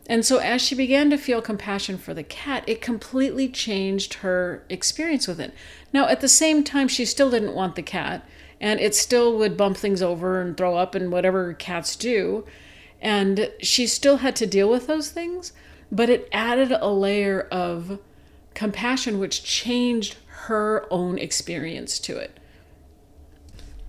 And 0.10 0.26
so, 0.26 0.40
as 0.40 0.60
she 0.60 0.74
began 0.74 1.12
to 1.12 1.20
feel 1.20 1.40
compassion 1.40 2.00
for 2.00 2.16
the 2.16 2.24
cat, 2.24 2.64
it 2.66 2.82
completely 2.82 3.48
changed 3.48 4.16
her 4.16 4.64
experience 4.68 5.28
with 5.28 5.40
it. 5.40 5.54
Now, 5.94 6.08
at 6.08 6.20
the 6.20 6.28
same 6.28 6.64
time, 6.64 6.88
she 6.88 7.06
still 7.06 7.30
didn't 7.30 7.54
want 7.54 7.76
the 7.76 7.84
cat, 7.84 8.28
and 8.60 8.80
it 8.80 8.96
still 8.96 9.38
would 9.38 9.56
bump 9.56 9.78
things 9.78 10.02
over 10.02 10.42
and 10.42 10.58
throw 10.58 10.76
up 10.76 10.96
and 10.96 11.12
whatever 11.12 11.54
cats 11.54 11.96
do. 11.96 12.44
And 13.00 13.52
she 13.62 13.86
still 13.86 14.18
had 14.18 14.36
to 14.38 14.48
deal 14.48 14.68
with 14.68 14.88
those 14.88 15.12
things, 15.12 15.54
but 15.92 16.10
it 16.10 16.28
added 16.32 16.72
a 16.72 16.90
layer 16.90 17.42
of 17.52 18.00
compassion, 18.56 19.20
which 19.20 19.44
changed 19.44 20.18
her 20.48 20.88
own 20.90 21.20
experience 21.20 22.00
to 22.00 22.18
it. 22.18 22.39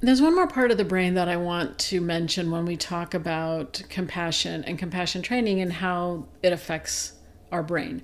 There's 0.03 0.23
one 0.23 0.35
more 0.35 0.47
part 0.47 0.71
of 0.71 0.79
the 0.79 0.85
brain 0.85 1.13
that 1.15 1.29
I 1.29 1.37
want 1.37 1.79
to 1.79 2.01
mention 2.01 2.51
when 2.51 2.65
we 2.65 2.77
talk 2.77 3.13
about 3.13 3.83
compassion 3.91 4.65
and 4.65 4.79
compassion 4.79 5.21
training 5.21 5.61
and 5.61 5.75
how 5.75 6.27
it 6.43 6.55
affects 6.55 7.13
our 7.53 7.63
brain. 7.63 8.03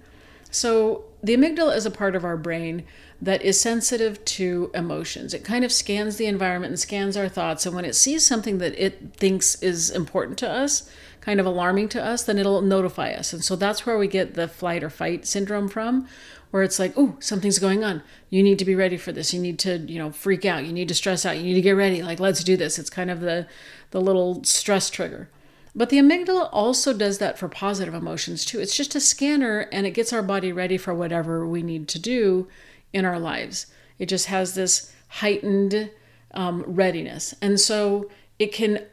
So, 0.51 1.05
the 1.27 1.37
amygdala 1.37 1.77
is 1.77 1.87
a 1.87 1.91
part 1.91 2.15
of 2.15 2.25
our 2.25 2.37
brain 2.37 2.85
that 3.21 3.43
is 3.43 3.61
sensitive 3.61 4.25
to 4.25 4.71
emotions. 4.75 5.35
It 5.35 5.43
kind 5.43 5.65
of 5.65 5.73
scans 5.73 6.17
the 6.17 6.27
environment 6.27 6.71
and 6.71 6.79
scans 6.79 7.17
our 7.17 7.29
thoughts. 7.29 7.67
And 7.67 7.75
when 7.75 7.85
it 7.85 7.97
sees 7.97 8.25
something 8.25 8.59
that 8.59 8.79
it 8.79 9.15
thinks 9.17 9.61
is 9.63 9.91
important 9.91 10.39
to 10.39 10.49
us, 10.49 10.89
kind 11.21 11.41
of 11.41 11.47
alarming 11.47 11.89
to 11.89 12.05
us, 12.05 12.23
then 12.23 12.39
it'll 12.39 12.63
notify 12.63 13.11
us. 13.11 13.33
And 13.33 13.43
so 13.43 13.57
that's 13.57 13.85
where 13.85 13.99
we 13.99 14.07
get 14.07 14.35
the 14.35 14.47
flight 14.47 14.85
or 14.85 14.91
fight 14.91 15.27
syndrome 15.27 15.69
from, 15.69 16.07
where 16.53 16.63
it's 16.63 16.79
like, 16.79 16.93
oh, 16.97 17.17
something's 17.19 17.59
going 17.59 17.83
on. 17.83 18.03
You 18.31 18.45
need 18.45 18.61
to 18.61 18.65
be 18.65 18.77
ready 18.77 18.97
for 18.97 19.11
this. 19.11 19.35
You 19.35 19.41
need 19.41 19.59
to, 19.61 19.79
you 19.79 19.99
know, 19.99 20.13
freak 20.13 20.45
out. 20.45 20.65
You 20.65 20.73
need 20.73 20.89
to 20.89 20.95
stress 20.95 21.27
out. 21.27 21.37
You 21.37 21.43
need 21.43 21.55
to 21.55 21.61
get 21.61 21.73
ready. 21.73 22.03
Like, 22.03 22.21
let's 22.21 22.45
do 22.45 22.57
this. 22.57 22.79
It's 22.79 22.91
kind 22.91 23.11
of 23.11 23.21
the 23.21 23.49
the 23.91 24.01
little 24.01 24.45
stress 24.45 24.91
trigger. 24.91 25.29
But 25.77 25.91
the 25.91 25.99
amygdala 25.99 26.49
also 26.53 26.95
does 26.95 27.19
that 27.19 27.39
for 27.39 27.49
positive 27.49 27.93
emotions 27.93 28.47
too. 28.47 28.59
It's 28.59 28.75
just 28.75 28.95
a 28.95 29.01
scanner 29.01 29.69
and 29.71 29.87
it 29.87 29.91
gets 29.91 30.11
our 30.11 30.23
body 30.23 30.51
ready 30.51 30.79
for 30.79 30.95
whatever 30.95 31.47
we 31.47 31.63
need 31.63 31.87
to 31.89 31.99
do 31.99 32.49
in 32.95 33.05
our 33.05 33.21
lives. 33.21 33.67
It 33.99 34.07
just 34.07 34.27
has 34.27 34.55
this 34.55 34.91
heightened 35.09 35.91
um, 36.33 36.65
readiness. 36.67 37.35
And 37.43 37.61
so 37.61 38.11
it 38.39 38.55
can 38.55 38.87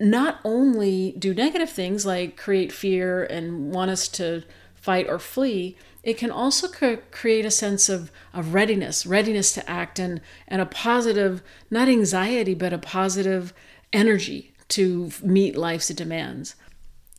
not 0.00 0.40
only 0.42 1.14
do 1.18 1.34
negative 1.34 1.68
things 1.68 2.06
like 2.06 2.38
create 2.38 2.72
fear 2.72 3.22
and 3.22 3.70
want 3.70 3.90
us 3.90 4.08
to 4.08 4.42
fight 4.74 5.06
or 5.10 5.18
flee, 5.18 5.76
it 6.02 6.16
can 6.16 6.30
also 6.30 6.68
create 7.10 7.44
a 7.44 7.50
sense 7.50 7.90
of, 7.90 8.10
of 8.32 8.54
readiness, 8.54 9.04
readiness 9.04 9.52
to 9.52 9.70
act, 9.70 9.98
and, 9.98 10.22
and 10.48 10.62
a 10.62 10.66
positive, 10.66 11.42
not 11.70 11.86
anxiety, 11.86 12.54
but 12.54 12.72
a 12.72 12.78
positive 12.78 13.52
energy 13.92 14.50
to 14.70 15.10
meet 15.22 15.56
life's 15.56 15.88
demands. 15.88 16.54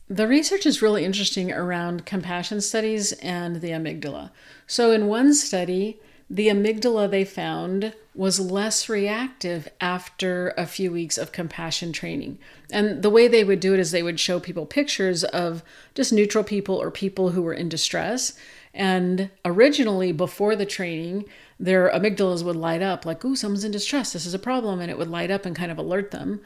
The 0.08 0.28
research 0.28 0.66
is 0.66 0.82
really 0.82 1.04
interesting 1.04 1.52
around 1.52 2.04
compassion 2.04 2.60
studies 2.60 3.12
and 3.12 3.60
the 3.62 3.70
amygdala. 3.70 4.30
So, 4.66 4.90
in 4.90 5.06
one 5.06 5.32
study, 5.32 5.98
the 6.28 6.48
amygdala 6.48 7.10
they 7.10 7.24
found 7.24 7.94
was 8.14 8.40
less 8.40 8.88
reactive 8.88 9.68
after 9.80 10.54
a 10.56 10.66
few 10.66 10.90
weeks 10.92 11.16
of 11.16 11.32
compassion 11.32 11.92
training. 11.92 12.38
And 12.70 13.02
the 13.02 13.10
way 13.10 13.28
they 13.28 13.44
would 13.44 13.60
do 13.60 13.74
it 13.74 13.80
is 13.80 13.90
they 13.90 14.02
would 14.02 14.20
show 14.20 14.38
people 14.40 14.66
pictures 14.66 15.24
of 15.24 15.62
just 15.94 16.12
neutral 16.12 16.44
people 16.44 16.74
or 16.74 16.90
people 16.90 17.30
who 17.30 17.42
were 17.42 17.54
in 17.54 17.68
distress. 17.68 18.34
And 18.74 19.30
originally, 19.44 20.12
before 20.12 20.56
the 20.56 20.66
training, 20.66 21.26
their 21.58 21.90
amygdalas 21.90 22.42
would 22.42 22.56
light 22.56 22.82
up 22.82 23.06
like, 23.06 23.24
ooh, 23.24 23.36
someone's 23.36 23.64
in 23.64 23.72
distress. 23.72 24.12
This 24.12 24.26
is 24.26 24.34
a 24.34 24.38
problem. 24.38 24.80
And 24.80 24.90
it 24.90 24.98
would 24.98 25.08
light 25.08 25.30
up 25.30 25.46
and 25.46 25.56
kind 25.56 25.70
of 25.70 25.78
alert 25.78 26.10
them. 26.10 26.40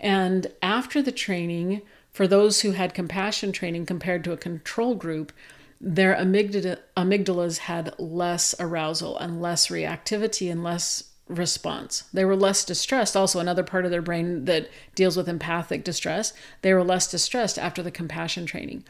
And 0.00 0.52
after 0.62 1.00
the 1.02 1.12
training, 1.12 1.82
for 2.12 2.26
those 2.26 2.60
who 2.60 2.72
had 2.72 2.94
compassion 2.94 3.52
training 3.52 3.86
compared 3.86 4.24
to 4.24 4.32
a 4.32 4.36
control 4.36 4.94
group, 4.94 5.32
their 5.80 6.14
amygdala, 6.14 6.78
amygdalas 6.96 7.58
had 7.58 7.94
less 7.98 8.54
arousal 8.58 9.18
and 9.18 9.42
less 9.42 9.68
reactivity 9.68 10.50
and 10.50 10.64
less 10.64 11.04
response. 11.28 12.04
They 12.12 12.24
were 12.24 12.36
less 12.36 12.64
distressed. 12.64 13.16
Also, 13.16 13.40
another 13.40 13.64
part 13.64 13.84
of 13.84 13.90
their 13.90 14.02
brain 14.02 14.44
that 14.44 14.70
deals 14.94 15.16
with 15.16 15.28
empathic 15.28 15.84
distress, 15.84 16.32
they 16.62 16.72
were 16.72 16.84
less 16.84 17.10
distressed 17.10 17.58
after 17.58 17.82
the 17.82 17.90
compassion 17.90 18.46
training. 18.46 18.84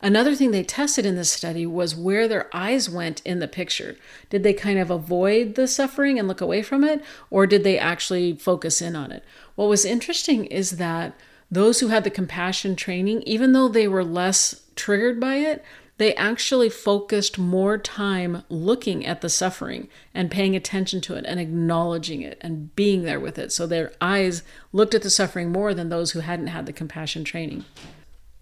Another 0.00 0.34
thing 0.34 0.52
they 0.52 0.62
tested 0.62 1.04
in 1.04 1.16
this 1.16 1.30
study 1.30 1.66
was 1.66 1.96
where 1.96 2.28
their 2.28 2.48
eyes 2.54 2.88
went 2.88 3.20
in 3.24 3.40
the 3.40 3.48
picture. 3.48 3.96
Did 4.30 4.44
they 4.44 4.52
kind 4.52 4.78
of 4.78 4.90
avoid 4.90 5.56
the 5.56 5.66
suffering 5.66 6.18
and 6.18 6.28
look 6.28 6.40
away 6.40 6.62
from 6.62 6.84
it, 6.84 7.02
or 7.30 7.46
did 7.46 7.64
they 7.64 7.78
actually 7.78 8.34
focus 8.34 8.80
in 8.80 8.94
on 8.94 9.10
it? 9.10 9.24
What 9.56 9.68
was 9.68 9.84
interesting 9.84 10.46
is 10.46 10.72
that 10.72 11.18
those 11.50 11.80
who 11.80 11.88
had 11.88 12.04
the 12.04 12.10
compassion 12.10 12.76
training, 12.76 13.22
even 13.22 13.52
though 13.52 13.68
they 13.68 13.88
were 13.88 14.04
less 14.04 14.62
triggered 14.76 15.18
by 15.18 15.36
it, 15.36 15.64
they 15.96 16.14
actually 16.14 16.68
focused 16.68 17.38
more 17.38 17.76
time 17.76 18.44
looking 18.48 19.04
at 19.04 19.20
the 19.20 19.28
suffering 19.28 19.88
and 20.14 20.30
paying 20.30 20.54
attention 20.54 21.00
to 21.00 21.14
it 21.14 21.24
and 21.26 21.40
acknowledging 21.40 22.22
it 22.22 22.38
and 22.40 22.74
being 22.76 23.02
there 23.02 23.18
with 23.18 23.36
it. 23.36 23.50
So 23.50 23.66
their 23.66 23.92
eyes 24.00 24.44
looked 24.72 24.94
at 24.94 25.02
the 25.02 25.10
suffering 25.10 25.50
more 25.50 25.74
than 25.74 25.88
those 25.88 26.12
who 26.12 26.20
hadn't 26.20 26.46
had 26.48 26.66
the 26.66 26.72
compassion 26.72 27.24
training. 27.24 27.64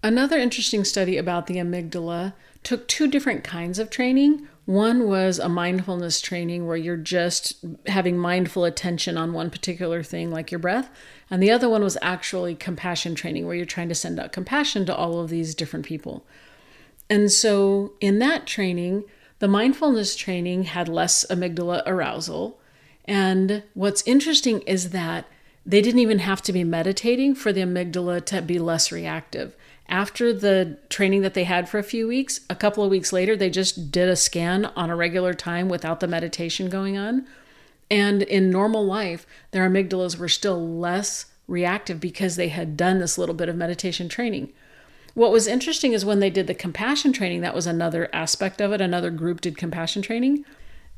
Another 0.03 0.37
interesting 0.37 0.83
study 0.83 1.17
about 1.17 1.47
the 1.47 1.55
amygdala 1.55 2.33
took 2.63 2.87
two 2.87 3.07
different 3.07 3.43
kinds 3.43 3.79
of 3.79 3.89
training. 3.89 4.47
One 4.65 5.07
was 5.07 5.39
a 5.39 5.49
mindfulness 5.49 6.21
training 6.21 6.67
where 6.67 6.77
you're 6.77 6.97
just 6.97 7.55
having 7.87 8.17
mindful 8.17 8.65
attention 8.65 9.17
on 9.17 9.33
one 9.33 9.49
particular 9.49 10.03
thing, 10.03 10.29
like 10.29 10.51
your 10.51 10.59
breath. 10.59 10.89
And 11.29 11.41
the 11.41 11.51
other 11.51 11.69
one 11.69 11.83
was 11.83 11.97
actually 12.01 12.55
compassion 12.55 13.15
training, 13.15 13.47
where 13.47 13.55
you're 13.55 13.65
trying 13.65 13.89
to 13.89 13.95
send 13.95 14.19
out 14.19 14.31
compassion 14.31 14.85
to 14.85 14.95
all 14.95 15.19
of 15.19 15.29
these 15.29 15.55
different 15.55 15.85
people. 15.85 16.25
And 17.09 17.31
so 17.31 17.93
in 17.99 18.19
that 18.19 18.45
training, 18.45 19.05
the 19.39 19.47
mindfulness 19.47 20.15
training 20.15 20.63
had 20.63 20.89
less 20.89 21.25
amygdala 21.29 21.83
arousal. 21.85 22.59
And 23.05 23.63
what's 23.73 24.03
interesting 24.05 24.61
is 24.61 24.89
that 24.89 25.25
they 25.65 25.81
didn't 25.81 25.99
even 25.99 26.19
have 26.19 26.41
to 26.43 26.53
be 26.53 26.63
meditating 26.63 27.35
for 27.35 27.51
the 27.51 27.61
amygdala 27.61 28.25
to 28.25 28.41
be 28.41 28.59
less 28.59 28.91
reactive. 28.91 29.55
After 29.89 30.33
the 30.33 30.77
training 30.89 31.21
that 31.21 31.33
they 31.33 31.45
had 31.45 31.69
for 31.69 31.77
a 31.79 31.83
few 31.83 32.07
weeks, 32.07 32.41
a 32.49 32.55
couple 32.55 32.83
of 32.83 32.89
weeks 32.89 33.13
later, 33.13 33.35
they 33.35 33.49
just 33.49 33.91
did 33.91 34.09
a 34.09 34.15
scan 34.15 34.65
on 34.75 34.89
a 34.89 34.95
regular 34.95 35.33
time 35.33 35.69
without 35.69 36.01
the 36.01 36.07
meditation 36.07 36.69
going 36.69 36.97
on. 36.97 37.25
And 37.89 38.21
in 38.21 38.49
normal 38.49 38.85
life, 38.85 39.25
their 39.51 39.69
amygdalas 39.69 40.17
were 40.17 40.27
still 40.27 40.77
less 40.77 41.27
reactive 41.47 42.01
because 42.01 42.35
they 42.35 42.49
had 42.49 42.75
done 42.75 42.99
this 42.99 43.17
little 43.17 43.35
bit 43.35 43.47
of 43.47 43.55
meditation 43.55 44.09
training. 44.09 44.51
What 45.13 45.31
was 45.31 45.47
interesting 45.47 45.93
is 45.93 46.03
when 46.03 46.19
they 46.19 46.29
did 46.29 46.47
the 46.47 46.53
compassion 46.53 47.13
training, 47.13 47.41
that 47.41 47.55
was 47.55 47.65
another 47.65 48.09
aspect 48.13 48.59
of 48.59 48.73
it. 48.73 48.81
Another 48.81 49.09
group 49.09 49.41
did 49.41 49.57
compassion 49.57 50.01
training. 50.01 50.45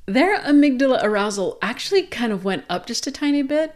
Their 0.07 0.39
amygdala 0.39 1.03
arousal 1.03 1.59
actually 1.61 2.03
kind 2.03 2.33
of 2.33 2.43
went 2.43 2.65
up 2.67 2.87
just 2.87 3.05
a 3.05 3.11
tiny 3.11 3.43
bit, 3.43 3.75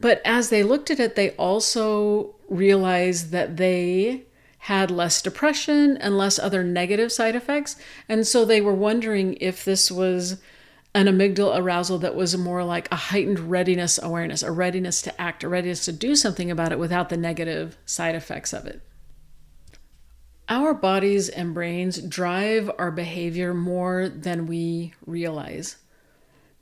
but 0.00 0.22
as 0.24 0.48
they 0.48 0.62
looked 0.62 0.90
at 0.90 0.98
it, 0.98 1.14
they 1.14 1.30
also 1.32 2.34
realized 2.48 3.30
that 3.30 3.58
they 3.58 4.22
had 4.64 4.90
less 4.90 5.20
depression 5.20 5.94
and 5.98 6.16
less 6.16 6.38
other 6.38 6.64
negative 6.64 7.12
side 7.12 7.36
effects. 7.36 7.76
And 8.08 8.26
so 8.26 8.46
they 8.46 8.62
were 8.62 8.72
wondering 8.72 9.36
if 9.38 9.62
this 9.62 9.90
was 9.90 10.40
an 10.94 11.04
amygdala 11.04 11.58
arousal 11.58 11.98
that 11.98 12.14
was 12.14 12.34
more 12.38 12.64
like 12.64 12.90
a 12.90 12.96
heightened 12.96 13.50
readiness 13.50 14.00
awareness, 14.02 14.42
a 14.42 14.50
readiness 14.50 15.02
to 15.02 15.20
act, 15.20 15.44
a 15.44 15.50
readiness 15.50 15.84
to 15.84 15.92
do 15.92 16.16
something 16.16 16.50
about 16.50 16.72
it 16.72 16.78
without 16.78 17.10
the 17.10 17.16
negative 17.18 17.76
side 17.84 18.14
effects 18.14 18.54
of 18.54 18.64
it. 18.64 18.80
Our 20.48 20.72
bodies 20.72 21.28
and 21.28 21.52
brains 21.52 22.00
drive 22.00 22.70
our 22.78 22.90
behavior 22.90 23.52
more 23.52 24.08
than 24.08 24.46
we 24.46 24.94
realize. 25.04 25.76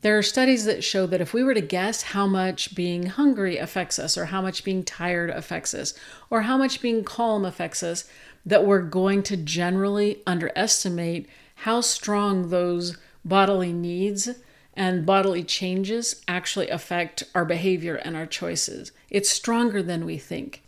There 0.02 0.18
are 0.18 0.22
studies 0.22 0.64
that 0.64 0.82
show 0.82 1.06
that 1.06 1.20
if 1.20 1.32
we 1.32 1.44
were 1.44 1.54
to 1.54 1.60
guess 1.60 2.02
how 2.02 2.26
much 2.26 2.74
being 2.74 3.06
hungry 3.06 3.56
affects 3.56 4.00
us, 4.00 4.18
or 4.18 4.26
how 4.26 4.42
much 4.42 4.64
being 4.64 4.82
tired 4.82 5.30
affects 5.30 5.74
us, 5.74 5.94
or 6.28 6.42
how 6.42 6.58
much 6.58 6.82
being 6.82 7.04
calm 7.04 7.44
affects 7.44 7.84
us, 7.84 8.04
that 8.44 8.66
we're 8.66 8.82
going 8.82 9.22
to 9.22 9.36
generally 9.36 10.20
underestimate 10.26 11.28
how 11.54 11.80
strong 11.80 12.48
those 12.48 12.98
bodily 13.24 13.72
needs 13.72 14.28
and 14.74 15.06
bodily 15.06 15.44
changes 15.44 16.20
actually 16.26 16.68
affect 16.68 17.22
our 17.34 17.44
behavior 17.44 17.94
and 17.94 18.16
our 18.16 18.26
choices. 18.26 18.90
It's 19.08 19.30
stronger 19.30 19.84
than 19.84 20.04
we 20.04 20.18
think. 20.18 20.62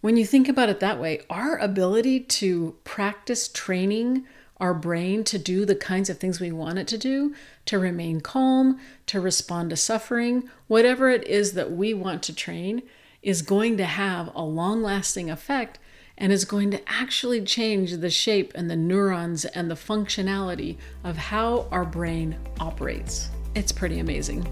When 0.00 0.16
you 0.16 0.24
think 0.24 0.48
about 0.48 0.70
it 0.70 0.80
that 0.80 1.00
way, 1.00 1.20
our 1.28 1.58
ability 1.58 2.20
to 2.20 2.76
practice 2.84 3.48
training 3.48 4.24
our 4.58 4.74
brain 4.74 5.24
to 5.24 5.38
do 5.38 5.64
the 5.64 5.74
kinds 5.74 6.08
of 6.08 6.18
things 6.18 6.40
we 6.40 6.52
want 6.52 6.78
it 6.78 6.86
to 6.88 6.98
do, 6.98 7.34
to 7.66 7.78
remain 7.78 8.20
calm, 8.20 8.78
to 9.06 9.20
respond 9.20 9.70
to 9.70 9.76
suffering, 9.76 10.48
whatever 10.66 11.10
it 11.10 11.26
is 11.26 11.52
that 11.52 11.72
we 11.72 11.92
want 11.92 12.22
to 12.22 12.34
train, 12.34 12.82
is 13.22 13.42
going 13.42 13.76
to 13.76 13.84
have 13.84 14.30
a 14.34 14.42
long 14.42 14.82
lasting 14.82 15.30
effect 15.30 15.78
and 16.18 16.32
is 16.32 16.44
going 16.44 16.70
to 16.70 16.80
actually 16.86 17.42
change 17.42 17.96
the 17.96 18.08
shape 18.10 18.52
and 18.54 18.70
the 18.70 18.76
neurons 18.76 19.44
and 19.44 19.70
the 19.70 19.74
functionality 19.74 20.76
of 21.04 21.16
how 21.16 21.66
our 21.70 21.84
brain 21.84 22.36
operates. 22.58 23.28
It's 23.54 23.72
pretty 23.72 23.98
amazing. 23.98 24.46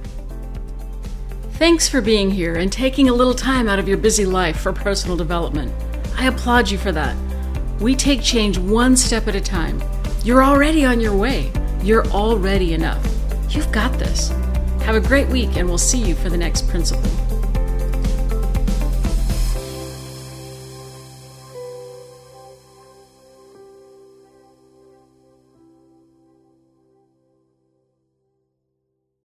Thanks 1.52 1.88
for 1.88 2.00
being 2.00 2.30
here 2.30 2.56
and 2.56 2.70
taking 2.70 3.08
a 3.08 3.14
little 3.14 3.34
time 3.34 3.68
out 3.68 3.78
of 3.78 3.86
your 3.86 3.96
busy 3.96 4.26
life 4.26 4.58
for 4.58 4.72
personal 4.72 5.16
development. 5.16 5.72
I 6.16 6.26
applaud 6.26 6.68
you 6.68 6.78
for 6.78 6.92
that. 6.92 7.16
We 7.80 7.94
take 7.94 8.22
change 8.22 8.58
one 8.58 8.96
step 8.96 9.28
at 9.28 9.34
a 9.34 9.40
time. 9.40 9.80
You're 10.24 10.42
already 10.42 10.86
on 10.86 11.00
your 11.00 11.14
way. 11.14 11.52
You're 11.82 12.06
already 12.06 12.72
enough. 12.72 13.06
You've 13.50 13.70
got 13.70 13.92
this. 13.98 14.30
Have 14.84 14.94
a 14.94 15.00
great 15.00 15.28
week, 15.28 15.58
and 15.58 15.68
we'll 15.68 15.76
see 15.76 15.98
you 15.98 16.14
for 16.14 16.30
the 16.30 16.38
next 16.38 16.66
principle. 16.66 17.23